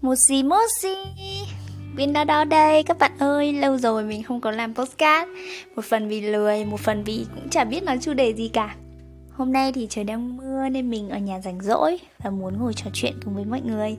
Moshi 0.00 0.42
moshi, 0.42 0.94
Viên 1.94 2.12
đó 2.12 2.24
đó 2.24 2.44
đây 2.44 2.82
các 2.82 2.98
bạn 2.98 3.12
ơi 3.18 3.52
Lâu 3.52 3.78
rồi 3.78 4.04
mình 4.04 4.22
không 4.22 4.40
có 4.40 4.50
làm 4.50 4.74
postcard 4.74 5.30
Một 5.76 5.84
phần 5.84 6.08
vì 6.08 6.20
lười, 6.20 6.64
một 6.64 6.80
phần 6.80 7.04
vì 7.04 7.26
cũng 7.34 7.48
chả 7.48 7.64
biết 7.64 7.82
nói 7.82 7.98
chủ 8.00 8.14
đề 8.14 8.34
gì 8.34 8.48
cả. 8.48 8.74
Hôm 9.32 9.52
nay 9.52 9.72
thì 9.72 9.86
trời 9.90 10.04
đang 10.04 10.36
mưa 10.36 10.68
nên 10.68 10.90
mình 10.90 11.08
ở 11.08 11.18
nhà 11.18 11.40
rảnh 11.40 11.60
rỗi 11.60 11.98
Và 12.18 12.30
muốn 12.30 12.58
ngồi 12.58 12.74
trò 12.74 12.90
chuyện 12.92 13.12
cùng 13.24 13.34
với 13.34 13.44
mọi 13.44 13.60
người. 13.60 13.96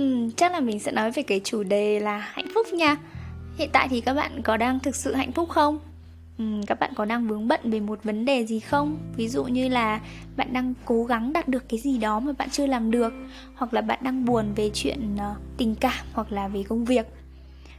Uhm, 0.00 0.30
Chắc 0.30 0.52
là 0.52 0.60
mình 0.60 0.80
sẽ 0.80 0.92
nói 0.92 1.10
về 1.10 1.22
cái 1.22 1.40
chủ 1.44 1.62
đề 1.62 2.00
là 2.00 2.18
hạnh 2.18 2.48
phúc 2.54 2.66
nha. 2.72 2.96
Hiện 3.56 3.70
tại 3.72 3.88
thì 3.90 4.00
các 4.00 4.14
bạn 4.14 4.42
có 4.42 4.56
đang 4.56 4.80
thực 4.80 4.96
sự 4.96 5.14
hạnh 5.14 5.32
phúc 5.32 5.48
không? 5.48 5.78
Ừ, 6.38 6.44
các 6.66 6.80
bạn 6.80 6.92
có 6.96 7.04
đang 7.04 7.28
vướng 7.28 7.48
bận 7.48 7.60
về 7.64 7.80
một 7.80 8.04
vấn 8.04 8.24
đề 8.24 8.46
gì 8.46 8.60
không? 8.60 8.98
Ví 9.16 9.28
dụ 9.28 9.44
như 9.44 9.68
là 9.68 10.00
bạn 10.36 10.52
đang 10.52 10.74
cố 10.84 11.04
gắng 11.04 11.32
đạt 11.32 11.48
được 11.48 11.68
cái 11.68 11.80
gì 11.80 11.98
đó 11.98 12.20
mà 12.20 12.32
bạn 12.38 12.50
chưa 12.50 12.66
làm 12.66 12.90
được 12.90 13.12
hoặc 13.54 13.74
là 13.74 13.80
bạn 13.80 13.98
đang 14.02 14.24
buồn 14.24 14.46
về 14.56 14.70
chuyện 14.74 15.16
ờ, 15.18 15.34
tình 15.56 15.74
cảm 15.74 16.06
hoặc 16.12 16.32
là 16.32 16.48
về 16.48 16.62
công 16.68 16.84
việc. 16.84 17.06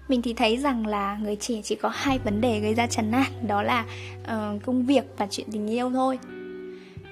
Mình 0.08 0.22
thì 0.22 0.34
thấy 0.34 0.58
rằng 0.58 0.88
là 0.88 1.18
người 1.22 1.36
trẻ 1.36 1.62
chỉ 1.64 1.76
có 1.76 1.90
hai 1.94 2.20
vấn 2.20 2.42
đề 2.42 2.60
gây 2.60 2.74
ra 2.74 2.88
chán 2.88 3.12
nản 3.12 3.48
đó 3.48 3.64
là 3.64 3.86
uh, 4.24 4.64
công 4.64 4.86
việc 4.86 5.04
và 5.18 5.28
chuyện 5.32 5.48
tình 5.52 5.68
yêu 5.68 5.92
thôi. 5.94 6.20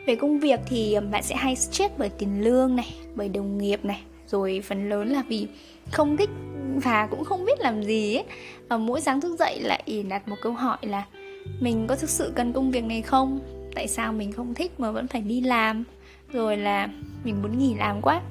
Về 0.08 0.16
công 0.16 0.40
việc 0.40 0.60
thì 0.66 0.94
ờ, 0.94 1.02
bạn 1.02 1.24
sẽ 1.24 1.36
hay 1.36 1.56
stress 1.56 1.94
bởi 1.98 2.10
tiền 2.10 2.44
lương 2.44 2.76
này 2.76 2.94
bởi 3.16 3.30
đồng 3.30 3.58
nghiệp 3.58 3.86
này 3.86 4.02
rồi 4.28 4.62
phần 4.66 4.90
lớn 4.90 5.10
là 5.10 5.24
vì 5.28 5.48
không 5.92 6.18
thích 6.18 6.30
và 6.84 7.08
cũng 7.12 7.24
không 7.24 7.46
biết 7.46 7.60
làm 7.60 7.84
gì 7.84 8.16
ấy. 8.16 8.24
Và 8.70 8.78
mỗi 8.78 9.02
sáng 9.02 9.22
thức 9.22 9.40
dậy 9.40 9.60
lại 9.60 10.04
đặt 10.10 10.28
một 10.28 10.36
câu 10.42 10.54
hỏi 10.54 10.78
là 10.82 11.06
mình 11.60 11.88
có 11.88 11.96
thực 11.96 12.10
sự 12.10 12.32
cần 12.36 12.54
công 12.54 12.72
việc 12.72 12.84
này 12.84 13.02
không? 13.02 13.40
Tại 13.76 13.88
sao 13.88 14.14
mình 14.14 14.32
không 14.32 14.54
thích 14.54 14.80
mà 14.80 14.92
vẫn 14.92 15.08
phải 15.08 15.22
đi 15.22 15.42
làm? 15.42 15.84
Rồi 16.32 16.58
là 16.58 16.90
mình 17.24 17.42
muốn 17.42 17.60
nghỉ 17.60 17.76
làm 17.76 18.02
quá. 18.02 18.22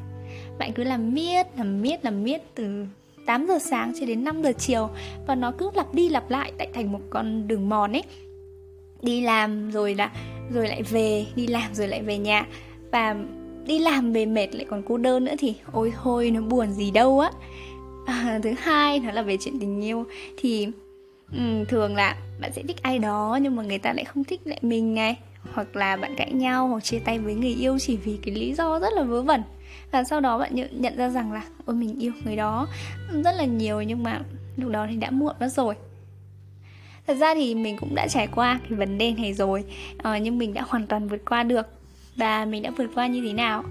Bạn 0.59 0.73
cứ 0.73 0.85
làm 0.85 1.15
miết 1.15 1.47
làm 1.57 1.83
miết 1.83 2.05
làm 2.05 2.25
miết 2.25 2.43
từ 2.55 2.87
8 3.27 3.47
giờ 3.47 3.59
sáng 3.59 3.93
cho 4.01 4.07
đến 4.07 4.25
5 4.25 4.43
giờ 4.43 4.53
chiều 4.59 4.89
và 5.27 5.35
nó 5.35 5.53
cứ 5.59 5.71
lặp 5.75 5.95
đi 5.95 6.09
lặp 6.09 6.31
lại 6.31 6.53
tại 6.59 6.69
thành 6.75 6.93
một 6.93 7.01
con 7.11 7.49
đường 7.49 7.69
mòn 7.69 7.93
ấy. 7.93 8.03
Đi 9.03 9.21
làm 9.21 9.71
rồi 9.71 9.95
là 9.95 10.11
rồi 10.55 10.69
lại 10.69 10.83
về 10.83 11.27
đi 11.37 11.47
làm 11.47 11.75
rồi 11.75 11.89
lại 11.89 12.03
về 12.03 12.19
nhà. 12.19 12.47
Và 12.93 13.17
đi 13.67 13.79
làm 13.79 14.13
về 14.13 14.27
mệt 14.27 14.55
lại 14.55 14.67
còn 14.71 14.83
cô 14.83 14.97
đơn 14.97 15.25
nữa 15.25 15.35
thì 15.39 15.55
ôi 15.73 15.93
thôi 16.03 16.31
nó 16.31 16.41
buồn 16.41 16.73
gì 16.73 16.91
đâu 16.91 17.21
á. 17.21 17.31
À, 18.07 18.41
thứ 18.43 18.53
hai 18.59 19.01
nó 19.01 19.13
là 19.13 19.23
về 19.23 19.37
chuyện 19.41 19.59
tình 19.61 19.85
yêu. 19.85 20.05
Thì 20.37 20.69
ừ, 21.33 21.65
thường 21.69 21.97
là 21.97 22.17
bạn 22.41 22.53
sẽ 22.53 22.63
thích 22.63 22.83
ai 22.83 22.99
đó 22.99 23.39
nhưng 23.43 23.57
mà 23.57 23.63
người 23.63 23.79
ta 23.79 23.93
lại 23.93 24.05
không 24.05 24.25
thích 24.25 24.41
lại 24.45 24.59
mình 24.63 24.95
này. 24.95 25.17
Hoặc 25.53 25.77
là 25.77 25.97
bạn 25.97 26.15
cãi 26.17 26.33
nhau 26.33 26.69
hoặc 26.69 26.85
chia 26.85 26.99
tay 26.99 27.19
với 27.19 27.35
người 27.35 27.55
yêu 27.55 27.79
chỉ 27.79 27.97
vì 27.97 28.19
cái 28.23 28.35
lý 28.35 28.55
do 28.55 28.79
rất 28.79 28.93
là 28.93 29.03
vớ 29.03 29.23
vẩn. 29.23 29.43
Và 29.91 30.05
sau 30.05 30.21
đó 30.21 30.39
bạn 30.39 30.55
nhận, 30.55 30.83
nhận 30.83 30.97
ra 30.97 31.09
rằng 31.09 31.33
là 31.33 31.43
ôi 31.65 31.77
mình 31.77 31.99
yêu 31.99 32.13
người 32.25 32.37
đó 32.37 32.69
rất 33.25 33.33
là 33.35 33.45
nhiều 33.45 33.83
nhưng 33.83 34.03
mà 34.03 34.21
lúc 34.57 34.71
đó 34.71 34.87
thì 34.91 34.97
đã 34.97 35.11
muộn 35.11 35.35
mất 35.41 35.49
rồi. 35.49 35.75
Thật 37.07 37.15
ra 37.15 37.35
thì 37.35 37.55
mình 37.55 37.77
cũng 37.77 37.95
đã 37.95 38.09
trải 38.09 38.27
qua 38.27 38.61
cái 38.69 38.79
vấn 38.79 38.99
đề 38.99 39.13
này 39.13 39.33
rồi 39.33 39.65
uh, 39.95 40.23
nhưng 40.23 40.39
mình 40.39 40.55
đã 40.55 40.65
hoàn 40.69 40.87
toàn 40.87 41.09
vượt 41.09 41.25
qua 41.25 41.43
được. 41.43 41.67
Và 42.17 42.45
mình 42.45 42.63
đã 42.63 42.71
vượt 42.71 42.91
qua 42.95 43.07
như 43.07 43.23
thế 43.27 43.33
nào? 43.33 43.65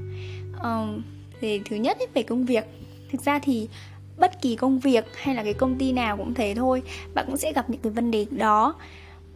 Ờ, 0.58 0.88
uh, 0.98 1.04
thì 1.42 1.62
thứ 1.66 1.76
nhất 1.76 1.98
ấy, 2.00 2.08
về 2.14 2.24
công 2.24 2.46
việc. 2.46 2.66
Thực 3.12 3.22
ra 3.22 3.40
thì 3.40 3.68
bất 4.18 4.42
kỳ 4.42 4.56
công 4.56 4.80
việc 4.80 5.06
hay 5.16 5.36
là 5.36 5.44
cái 5.44 5.54
công 5.54 5.78
ty 5.78 5.92
nào 5.92 6.18
cũng 6.18 6.34
thế 6.34 6.54
thôi 6.56 6.82
bạn 7.14 7.26
cũng 7.28 7.38
sẽ 7.38 7.54
gặp 7.54 7.70
những 7.70 7.82
cái 7.82 7.92
vấn 7.92 8.12
đề 8.12 8.26
đó. 8.32 8.76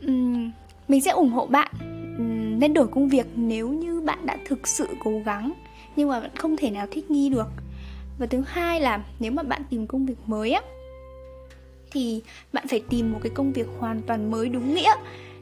Uhm, 0.05 0.51
mình 0.87 1.01
sẽ 1.01 1.11
ủng 1.11 1.29
hộ 1.29 1.45
bạn 1.45 1.71
uhm, 2.15 2.59
nên 2.59 2.73
đổi 2.73 2.87
công 2.87 3.09
việc 3.09 3.25
nếu 3.35 3.69
như 3.69 4.01
bạn 4.01 4.25
đã 4.25 4.37
thực 4.45 4.67
sự 4.67 4.87
cố 4.99 5.21
gắng 5.25 5.53
nhưng 5.95 6.09
mà 6.09 6.19
vẫn 6.19 6.31
không 6.35 6.57
thể 6.57 6.69
nào 6.69 6.87
thích 6.91 7.11
nghi 7.11 7.29
được. 7.29 7.47
Và 8.19 8.25
thứ 8.25 8.44
hai 8.47 8.81
là 8.81 9.03
nếu 9.19 9.31
mà 9.31 9.44
bạn 9.44 9.61
tìm 9.69 9.88
công 9.88 10.05
việc 10.05 10.17
mới 10.25 10.51
á 10.51 10.61
thì 11.91 12.21
bạn 12.53 12.67
phải 12.67 12.81
tìm 12.89 13.11
một 13.11 13.19
cái 13.23 13.31
công 13.35 13.51
việc 13.51 13.67
hoàn 13.79 14.01
toàn 14.01 14.31
mới 14.31 14.50
đúng 14.50 14.75
nghĩa. 14.75 14.94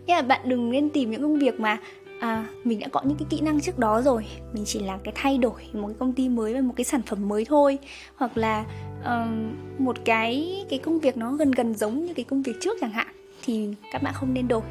Nghĩa 0.05 0.15
là 0.15 0.21
bạn 0.21 0.41
đừng 0.43 0.71
nên 0.71 0.89
tìm 0.89 1.11
những 1.11 1.21
công 1.21 1.39
việc 1.39 1.59
mà 1.59 1.77
à, 2.23 2.45
mình 2.63 2.79
đã 2.79 2.87
có 2.91 3.01
những 3.05 3.17
cái 3.17 3.27
kỹ 3.29 3.41
năng 3.41 3.61
trước 3.61 3.79
đó 3.79 4.01
rồi. 4.01 4.25
Mình 4.53 4.63
chỉ 4.65 4.79
là 4.79 4.97
cái 5.03 5.13
thay 5.17 5.37
đổi 5.37 5.61
một 5.73 5.87
cái 5.87 5.95
công 5.99 6.13
ty 6.13 6.29
mới 6.29 6.53
và 6.53 6.61
một 6.61 6.73
cái 6.75 6.85
sản 6.85 7.01
phẩm 7.01 7.27
mới 7.27 7.45
thôi. 7.45 7.77
Hoặc 8.15 8.37
là 8.37 8.65
uh, 8.99 9.79
một 9.81 9.97
cái 10.05 10.63
cái 10.69 10.79
công 10.79 10.99
việc 10.99 11.17
nó 11.17 11.31
gần 11.31 11.51
gần 11.51 11.75
giống 11.75 12.05
như 12.05 12.13
cái 12.13 12.25
công 12.25 12.41
việc 12.41 12.53
trước 12.61 12.77
chẳng 12.81 12.91
hạn 12.91 13.07
thì 13.45 13.69
các 13.91 14.03
bạn 14.03 14.13
không 14.13 14.33
nên 14.33 14.47
đổi. 14.47 14.61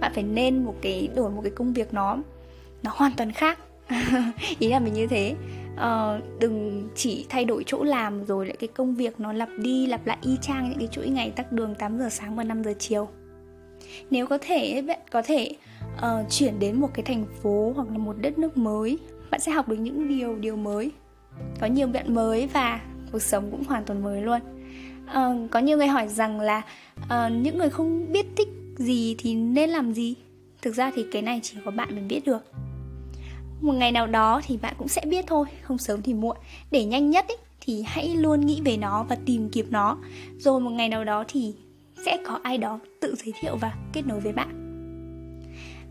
Bạn 0.00 0.12
phải 0.14 0.22
nên 0.22 0.64
một 0.64 0.74
cái 0.82 1.08
đổi 1.14 1.30
một 1.30 1.40
cái 1.42 1.52
công 1.54 1.72
việc 1.72 1.94
nó 1.94 2.16
nó 2.82 2.90
hoàn 2.94 3.12
toàn 3.16 3.32
khác. 3.32 3.58
Ý 4.58 4.68
là 4.68 4.78
mình 4.78 4.94
như 4.94 5.06
thế. 5.06 5.34
Uh, 5.74 6.40
đừng 6.40 6.88
chỉ 6.96 7.26
thay 7.28 7.44
đổi 7.44 7.62
chỗ 7.66 7.82
làm 7.82 8.24
rồi 8.24 8.46
lại 8.46 8.56
cái 8.58 8.68
công 8.68 8.94
việc 8.94 9.20
nó 9.20 9.32
lặp 9.32 9.48
đi 9.58 9.86
lặp 9.86 10.06
lại 10.06 10.18
y 10.22 10.36
chang 10.42 10.68
những 10.68 10.78
cái 10.78 10.88
chuỗi 10.92 11.08
ngày 11.08 11.30
tắc 11.30 11.52
đường 11.52 11.74
8 11.74 11.98
giờ 11.98 12.08
sáng 12.10 12.36
và 12.36 12.44
5 12.44 12.64
giờ 12.64 12.74
chiều. 12.78 13.08
Nếu 14.10 14.26
có 14.26 14.38
thể 14.38 14.82
bạn 14.82 14.98
có 15.10 15.22
thể 15.22 15.56
uh, 15.98 16.30
chuyển 16.30 16.58
đến 16.58 16.80
một 16.80 16.90
cái 16.94 17.04
thành 17.04 17.24
phố 17.42 17.72
hoặc 17.76 17.88
là 17.90 17.98
một 17.98 18.16
đất 18.20 18.38
nước 18.38 18.56
mới. 18.56 18.98
Bạn 19.30 19.40
sẽ 19.40 19.52
học 19.52 19.68
được 19.68 19.76
những 19.76 20.08
điều 20.08 20.36
điều 20.36 20.56
mới. 20.56 20.90
Có 21.60 21.66
nhiều 21.66 21.86
bạn 21.86 22.14
mới 22.14 22.46
và 22.46 22.80
cuộc 23.12 23.22
sống 23.22 23.50
cũng 23.50 23.64
hoàn 23.64 23.84
toàn 23.84 24.02
mới 24.02 24.22
luôn. 24.22 24.40
Uh, 25.04 25.50
có 25.50 25.58
nhiều 25.58 25.78
người 25.78 25.86
hỏi 25.86 26.08
rằng 26.08 26.40
là 26.40 26.62
uh, 26.98 27.32
những 27.32 27.58
người 27.58 27.70
không 27.70 28.12
biết 28.12 28.26
thích 28.36 28.48
gì 28.76 29.14
thì 29.18 29.34
nên 29.34 29.70
làm 29.70 29.92
gì? 29.92 30.14
Thực 30.62 30.74
ra 30.74 30.90
thì 30.94 31.06
cái 31.12 31.22
này 31.22 31.40
chỉ 31.42 31.56
có 31.64 31.70
bạn 31.70 31.94
mới 31.94 32.04
biết 32.04 32.20
được. 32.26 32.52
Một 33.60 33.72
ngày 33.72 33.92
nào 33.92 34.06
đó 34.06 34.40
thì 34.46 34.56
bạn 34.56 34.74
cũng 34.78 34.88
sẽ 34.88 35.02
biết 35.06 35.24
thôi 35.26 35.46
không 35.62 35.78
sớm 35.78 36.02
thì 36.02 36.14
muộn. 36.14 36.36
Để 36.70 36.84
nhanh 36.84 37.10
nhất 37.10 37.24
ý, 37.28 37.34
thì 37.60 37.82
hãy 37.86 38.08
luôn 38.08 38.40
nghĩ 38.40 38.60
về 38.64 38.76
nó 38.76 39.06
và 39.08 39.16
tìm 39.26 39.48
kiếm 39.52 39.66
nó. 39.70 39.98
Rồi 40.38 40.60
một 40.60 40.70
ngày 40.70 40.88
nào 40.88 41.04
đó 41.04 41.24
thì 41.28 41.54
sẽ 42.06 42.18
có 42.26 42.40
ai 42.42 42.58
đó 42.58 42.78
tự 43.00 43.14
giới 43.16 43.32
thiệu 43.40 43.56
và 43.56 43.74
kết 43.92 44.06
nối 44.06 44.20
với 44.20 44.32
bạn 44.32 44.57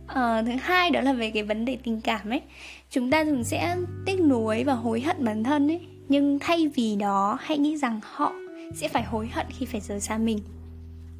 à, 0.07 0.44
thứ 0.45 0.51
hai 0.62 0.90
đó 0.90 1.01
là 1.01 1.13
về 1.13 1.31
cái 1.31 1.44
vấn 1.44 1.66
đề 1.66 1.78
tình 1.84 2.01
cảm 2.01 2.29
ấy. 2.29 2.41
Chúng 2.90 3.12
ta 3.12 3.23
thường 3.23 3.44
sẽ 3.44 3.78
tiếc 4.06 4.22
nuối 4.22 4.63
và 4.63 4.73
hối 4.73 5.01
hận 5.01 5.25
bản 5.25 5.44
thân 5.44 5.72
ấy 5.72 5.81
nhưng 6.09 6.40
thay 6.40 6.68
vì 6.68 6.95
đó 6.95 7.38
hãy 7.41 7.57
nghĩ 7.57 7.78
rằng 7.78 8.00
họ 8.03 8.34
sẽ 8.75 8.88
phải 8.88 9.03
hối 9.03 9.28
hận 9.28 9.46
khi 9.50 9.66
phải 9.66 9.81
rời 9.81 10.00
xa 10.00 10.17
mình. 10.17 10.40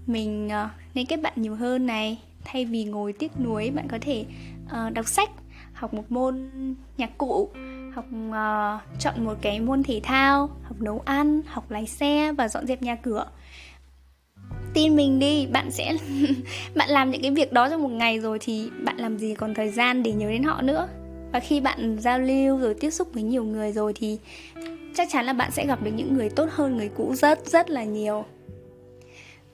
Mình 0.06 0.48
uh, 0.48 0.70
nên 0.94 1.06
kết 1.06 1.18
bạn 1.18 1.34
nhiều 1.36 1.56
hơn 1.56 1.86
này. 1.86 2.20
Thay 2.46 2.66
vì 2.66 2.84
ngồi 2.84 3.14
tiếc 3.14 3.40
nuối 3.40 3.72
bạn 3.72 3.88
có 3.88 3.98
thể 4.02 4.26
uh, 4.66 4.94
đọc 4.94 5.08
sách 5.08 5.30
học 5.74 5.94
một 5.94 6.12
môn 6.12 6.50
nhạc 6.98 7.18
cụ 7.18 7.50
học 7.96 8.06
uh, 8.30 9.00
chọn 9.00 9.26
một 9.26 9.34
cái 9.42 9.60
môn 9.60 9.84
thể 9.84 10.00
thao 10.04 10.50
học 10.64 10.82
nấu 10.82 11.02
ăn 11.06 11.42
học 11.48 11.72
lái 11.72 11.86
xe 11.86 12.32
và 12.32 12.48
dọn 12.48 12.68
dẹp 12.68 12.82
nhà 12.82 12.96
cửa 12.96 13.26
tin 14.78 14.96
mình 14.96 15.20
đi. 15.20 15.46
Bạn 15.46 15.72
sẽ 15.72 15.98
bạn 16.76 16.90
làm 16.90 17.12
những 17.12 17.22
cái 17.22 17.32
việc 17.32 17.54
đó 17.54 17.70
trong 17.70 17.84
một 17.84 17.92
ngày 17.92 18.20
rồi 18.20 18.38
thì 18.42 18.70
bạn 18.84 18.98
làm 18.98 19.18
gì 19.18 19.36
còn 19.36 19.54
thời 19.54 19.70
gian 19.70 20.04
để 20.04 20.12
nhớ 20.12 20.30
đến 20.30 20.44
họ 20.44 20.62
nữa? 20.62 20.88
Và 21.32 21.40
khi 21.40 21.60
bạn 21.60 21.98
giao 22.00 22.20
lưu 22.20 22.58
rồi 22.58 22.74
tiếp 22.74 22.90
xúc 22.90 23.08
với 23.14 23.24
nhiều 23.24 23.44
người 23.44 23.72
rồi 23.72 23.94
thì 23.96 24.18
chắc 24.96 25.08
chắn 25.12 25.26
là 25.26 25.34
bạn 25.34 25.52
sẽ 25.52 25.66
gặp 25.66 25.84
được 25.84 25.92
những 25.96 26.14
người 26.14 26.30
tốt 26.30 26.50
hơn 26.52 26.78
người 26.78 26.90
cũ 26.98 27.16
rất 27.16 27.46
rất 27.46 27.70
là 27.70 27.84
nhiều. 27.84 28.26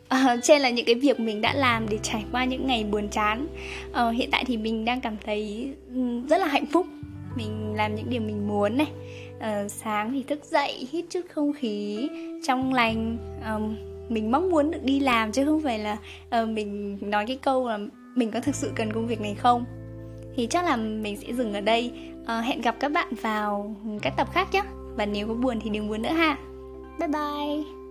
À, 0.08 0.38
trên 0.44 0.62
là 0.62 0.70
những 0.70 0.86
cái 0.86 0.96
việc 0.96 1.20
mình 1.20 1.42
đã 1.42 1.54
làm 1.54 1.90
để 1.90 2.00
trải 2.04 2.26
qua 2.32 2.46
những 2.46 2.68
ngày 2.68 2.84
buồn 2.84 3.10
chán. 3.10 3.48
À, 3.94 4.10
hiện 4.10 4.32
tại 4.32 4.44
thì 4.48 4.58
mình 4.58 4.86
đang 4.86 5.02
cảm 5.02 5.18
thấy 5.26 5.70
ừ, 5.96 6.22
rất 6.30 6.38
là 6.38 6.48
hạnh 6.48 6.66
phúc. 6.66 6.88
Mình 7.36 7.74
làm 7.76 7.96
những 7.96 8.10
điều 8.10 8.22
mình 8.22 8.48
muốn 8.48 8.78
này. 8.78 8.92
À, 9.40 9.68
sáng 9.68 10.12
thì 10.14 10.24
thức 10.24 10.46
dậy 10.46 10.88
hít 10.92 11.06
chút 11.10 11.22
không 11.34 11.54
khí 11.54 12.10
trong 12.48 12.74
lành 12.74 13.18
um, 13.46 13.93
mình 14.14 14.32
mong 14.32 14.50
muốn 14.50 14.72
được 14.72 14.84
đi 14.84 15.00
làm 15.00 15.32
chứ 15.32 15.46
không 15.46 15.62
phải 15.62 15.80
là 15.80 15.98
uh, 16.42 16.50
mình 16.50 16.98
nói 17.02 17.26
cái 17.28 17.38
câu 17.42 17.70
là 17.70 17.80
mình 18.16 18.32
có 18.32 18.40
thực 18.40 18.56
sự 18.56 18.72
cần 18.76 18.94
công 18.94 19.08
việc 19.08 19.22
này 19.22 19.36
không? 19.36 19.66
Thì 20.36 20.48
chắc 20.48 20.66
là 20.66 20.76
mình 20.76 21.18
sẽ 21.18 21.34
dừng 21.34 21.54
ở 21.54 21.62
đây. 21.62 21.92
Uh, 22.22 22.46
hẹn 22.46 22.62
gặp 22.62 22.76
các 22.80 22.92
bạn 22.92 23.08
vào 23.22 23.76
các 24.02 24.14
tập 24.18 24.28
khác 24.34 24.48
nhé. 24.54 24.64
Và 24.96 25.06
nếu 25.06 25.28
có 25.28 25.34
buồn 25.34 25.60
thì 25.64 25.70
đừng 25.70 25.90
buồn 25.90 26.02
nữa 26.02 26.10
ha. 26.10 26.38
Bye 27.00 27.08
bye. 27.08 27.83